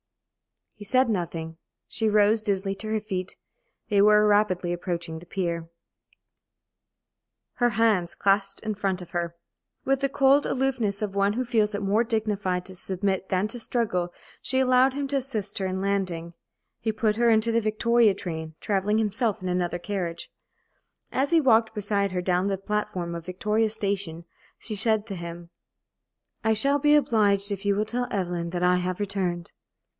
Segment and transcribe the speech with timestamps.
[0.73, 1.57] He said nothing.
[1.87, 3.35] She rose, dizzily, to her feet.
[3.89, 5.69] They were rapidly approaching the pier.
[7.51, 9.35] [Illustration: "HER HANDS CLASPED IN FRONT OF HER"]
[9.85, 13.59] With the cold aloofness of one who feels it more dignified to submit than to
[13.59, 14.11] struggle,
[14.41, 16.33] she allowed him to assist her in landing.
[16.79, 20.31] He put her into the Victoria train, travelling himself in another carriage.
[21.11, 24.25] As he walked beside her down the platform of Victoria Station,
[24.57, 25.51] she said to him:
[26.43, 29.51] "I shall be obliged if you will tell Evelyn that I have returned."